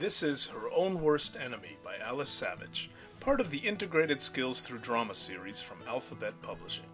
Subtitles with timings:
[0.00, 4.78] This is Her Own Worst Enemy by Alice Savage, part of the Integrated Skills Through
[4.78, 6.86] Drama series from Alphabet Publishing.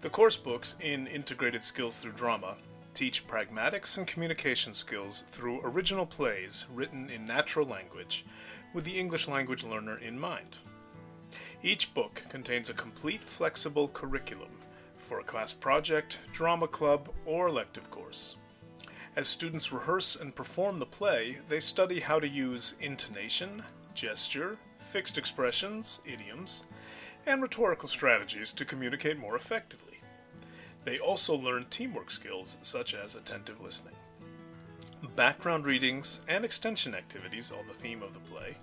[0.00, 2.56] The course books in Integrated Skills Through Drama
[2.94, 8.24] teach pragmatics and communication skills through original plays written in natural language
[8.72, 10.56] with the English language learner in mind.
[11.62, 14.52] Each book contains a complete flexible curriculum
[14.96, 18.36] for a class project, drama club, or elective course.
[19.18, 25.18] As students rehearse and perform the play, they study how to use intonation, gesture, fixed
[25.18, 26.62] expressions, idioms,
[27.26, 30.02] and rhetorical strategies to communicate more effectively.
[30.84, 33.96] They also learn teamwork skills such as attentive listening.
[35.16, 38.58] Background readings and extension activities on the theme of the play,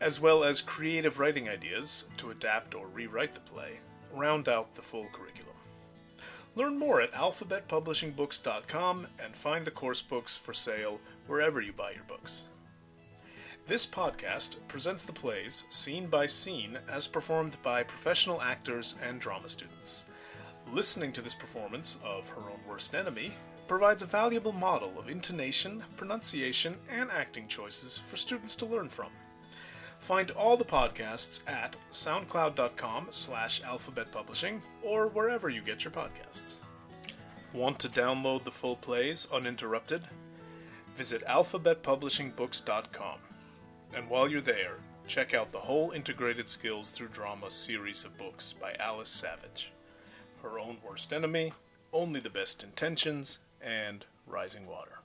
[0.00, 3.78] as well as creative writing ideas to adapt or rewrite the play,
[4.12, 5.54] round out the full curriculum.
[6.56, 12.04] Learn more at alphabetpublishingbooks.com and find the course books for sale wherever you buy your
[12.04, 12.44] books.
[13.66, 19.48] This podcast presents the plays scene by scene as performed by professional actors and drama
[19.48, 20.04] students.
[20.72, 23.32] Listening to this performance of Her Own Worst Enemy
[23.66, 29.08] provides a valuable model of intonation, pronunciation, and acting choices for students to learn from.
[30.04, 36.56] Find all the podcasts at soundcloud.com slash alphabetpublishing or wherever you get your podcasts.
[37.54, 40.02] Want to download the full plays uninterrupted?
[40.94, 43.18] Visit alphabetpublishingbooks.com.
[43.94, 44.76] And while you're there,
[45.08, 49.72] check out the whole Integrated Skills Through Drama series of books by Alice Savage.
[50.42, 51.54] Her Own Worst Enemy,
[51.94, 54.98] Only the Best Intentions, and Rising Water.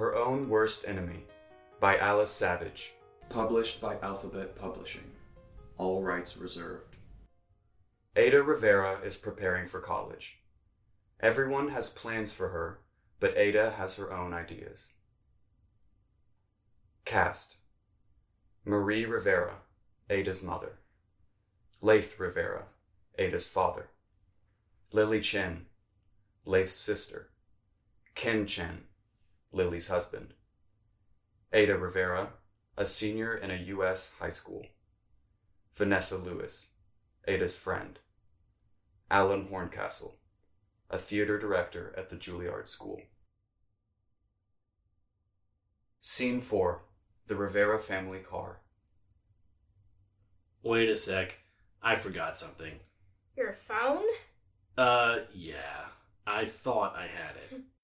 [0.00, 1.26] Her Own Worst Enemy
[1.78, 2.94] by Alice Savage.
[3.28, 5.04] Published by Alphabet Publishing.
[5.76, 6.96] All rights reserved.
[8.16, 10.40] Ada Rivera is preparing for college.
[11.20, 12.78] Everyone has plans for her,
[13.18, 14.88] but Ada has her own ideas.
[17.04, 17.56] Cast
[18.64, 19.56] Marie Rivera,
[20.08, 20.78] Ada's mother.
[21.82, 22.68] Laith Rivera,
[23.18, 23.90] Ada's father.
[24.92, 25.66] Lily Chen,
[26.46, 27.28] Laith's sister.
[28.14, 28.84] Ken Chen,
[29.52, 30.34] Lily's husband.
[31.52, 32.30] Ada Rivera,
[32.76, 34.14] a senior in a U.S.
[34.18, 34.64] high school.
[35.74, 36.68] Vanessa Lewis,
[37.26, 37.98] Ada's friend.
[39.10, 40.16] Alan Horncastle,
[40.88, 43.00] a theater director at the Juilliard School.
[45.98, 46.82] Scene 4
[47.26, 48.60] The Rivera family car.
[50.62, 51.38] Wait a sec.
[51.82, 52.74] I forgot something.
[53.36, 54.04] Your phone?
[54.78, 55.86] Uh, yeah.
[56.26, 57.62] I thought I had it.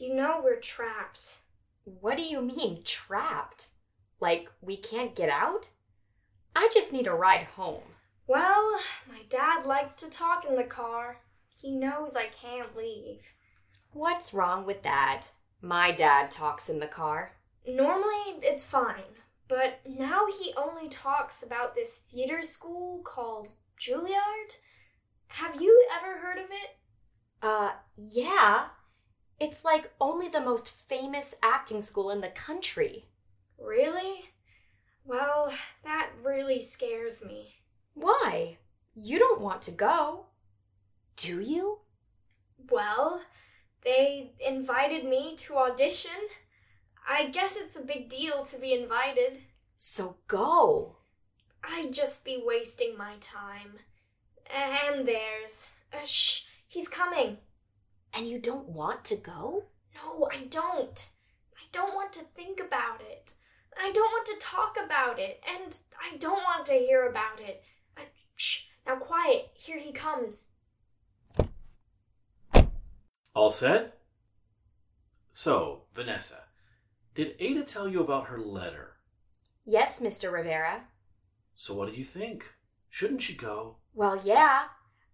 [0.00, 1.40] You know we're trapped.
[1.84, 3.68] What do you mean, trapped?
[4.18, 5.68] Like, we can't get out?
[6.56, 7.82] I just need a ride home.
[8.26, 11.18] Well, my dad likes to talk in the car.
[11.54, 13.34] He knows I can't leave.
[13.92, 15.32] What's wrong with that?
[15.60, 17.32] My dad talks in the car.
[17.68, 19.18] Normally, it's fine,
[19.48, 24.56] but now he only talks about this theater school called Juilliard.
[25.26, 26.78] Have you ever heard of it?
[27.42, 28.68] Uh, yeah.
[29.40, 33.06] It's like only the most famous acting school in the country.
[33.58, 34.26] Really?
[35.06, 35.52] Well,
[35.82, 37.54] that really scares me.
[37.94, 38.58] Why?
[38.94, 40.26] You don't want to go.
[41.16, 41.78] Do you?
[42.70, 43.22] Well,
[43.82, 46.28] they invited me to audition.
[47.08, 49.38] I guess it's a big deal to be invited.
[49.74, 50.96] So go.
[51.64, 53.78] I'd just be wasting my time.
[54.54, 55.70] And theirs.
[55.92, 57.38] Uh, shh, he's coming.
[58.14, 59.64] And you don't want to go?
[59.94, 61.08] No, I don't.
[61.56, 63.32] I don't want to think about it.
[63.78, 65.42] I don't want to talk about it.
[65.48, 67.62] And I don't want to hear about it.
[67.96, 68.02] Uh,
[68.36, 69.50] shh, now quiet.
[69.54, 70.50] Here he comes.
[73.34, 73.98] All set?
[75.32, 76.44] So, Vanessa,
[77.14, 78.96] did Ada tell you about her letter?
[79.64, 80.32] Yes, Mr.
[80.32, 80.82] Rivera.
[81.54, 82.44] So, what do you think?
[82.88, 83.76] Shouldn't she go?
[83.94, 84.64] Well, yeah.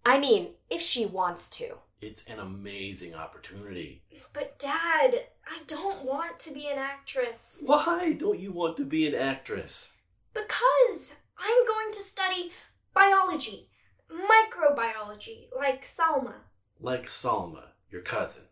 [0.05, 1.77] I mean, if she wants to.
[2.07, 4.05] It's an amazing opportunity.
[4.33, 7.59] But, Dad, I don't want to be an actress.
[7.61, 9.93] Why don't you want to be an actress?
[10.33, 12.53] Because I'm going to study
[12.95, 13.71] biology,
[14.09, 16.35] microbiology, like Salma.
[16.79, 18.45] Like Salma, your cousin.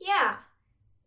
[0.00, 0.36] Yeah.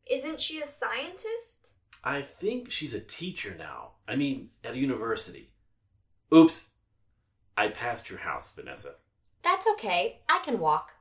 [0.06, 1.70] Isn't she a scientist?
[2.04, 3.92] I think she's a teacher now.
[4.06, 5.54] I mean, at a university.
[6.34, 6.72] Oops.
[7.56, 8.96] I passed your house, Vanessa.
[9.44, 10.20] That's okay.
[10.28, 10.92] I can walk.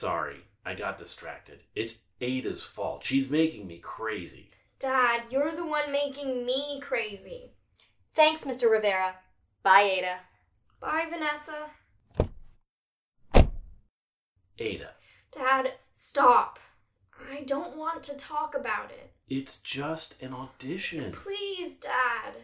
[0.00, 1.64] Sorry, I got distracted.
[1.74, 3.02] It's Ada's fault.
[3.02, 4.50] She's making me crazy.
[4.78, 7.50] Dad, you're the one making me crazy.
[8.14, 8.70] Thanks, Mr.
[8.70, 9.16] Rivera.
[9.64, 10.20] Bye, Ada.
[10.80, 11.70] Bye, Vanessa.
[14.60, 14.90] Ada,
[15.32, 16.60] Dad, stop.
[17.30, 19.12] I don't want to talk about it.
[19.28, 21.10] it's just an audition.
[21.12, 22.34] Please, Dad.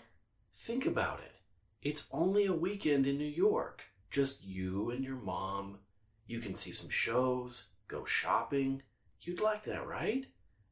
[0.57, 1.33] Think about it.
[1.81, 3.83] It's only a weekend in New York.
[4.11, 5.79] Just you and your mom.
[6.27, 8.83] You can see some shows, go shopping.
[9.21, 10.27] You'd like that, right?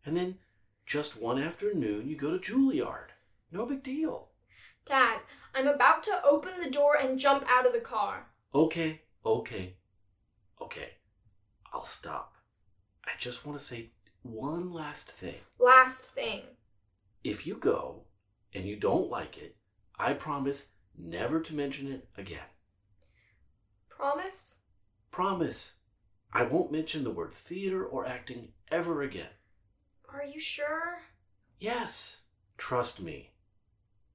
[0.04, 0.38] And then
[0.86, 3.10] just one afternoon, you go to Juilliard.
[3.50, 4.28] No big deal.
[4.84, 5.20] Dad,
[5.54, 8.26] I'm about to open the door and jump out of the car.
[8.54, 9.76] Okay, okay,
[10.60, 10.90] okay.
[11.72, 12.34] I'll stop.
[13.04, 13.90] I just want to say
[14.22, 15.40] one last thing.
[15.58, 16.42] Last thing.
[17.22, 18.02] If you go
[18.52, 19.56] and you don't like it,
[19.98, 20.68] I promise
[20.98, 22.46] never to mention it again.
[23.88, 24.58] Promise?
[25.14, 25.74] Promise.
[26.32, 29.28] I won't mention the word theater or acting ever again.
[30.12, 31.02] Are you sure?
[31.60, 32.16] Yes,
[32.58, 33.30] trust me.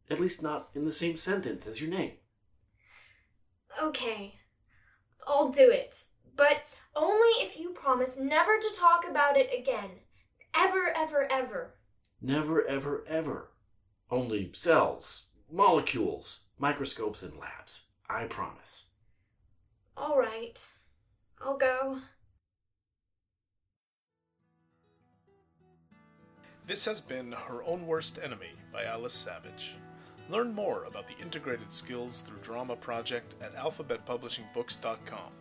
[0.10, 2.16] At least not in the same sentence as your name.
[3.82, 4.36] Okay.
[5.26, 6.04] I'll do it.
[6.36, 6.64] But
[6.98, 10.02] only if you promise never to talk about it again.
[10.54, 11.76] Ever, ever, ever.
[12.22, 13.52] Never, ever, ever.
[14.12, 17.84] Only cells, molecules, microscopes, and labs.
[18.10, 18.88] I promise.
[19.96, 20.62] All right.
[21.42, 22.00] I'll go.
[26.68, 29.76] This has been Her Own Worst Enemy by Alice Savage.
[30.30, 35.32] Learn more about the Integrated Skills Through Drama project at alphabetpublishingbooks.com.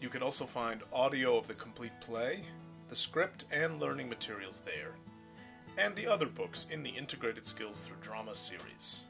[0.00, 2.42] You can also find audio of the complete play,
[2.88, 4.94] the script, and learning materials there,
[5.76, 9.04] and the other books in the Integrated Skills Through Drama series.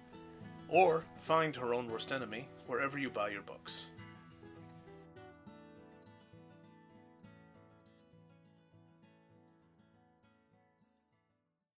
[0.69, 3.89] Or find Her Own Worst Enemy wherever you buy your books.